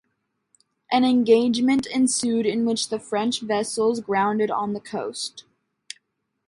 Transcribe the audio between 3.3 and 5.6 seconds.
vessels grounded on the coast.